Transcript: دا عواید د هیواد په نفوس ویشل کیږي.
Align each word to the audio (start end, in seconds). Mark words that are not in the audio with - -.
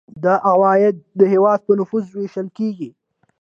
دا 0.23 0.33
عواید 0.49 0.95
د 1.19 1.21
هیواد 1.33 1.59
په 1.67 1.71
نفوس 1.79 2.03
ویشل 2.11 2.47
کیږي. 2.57 2.89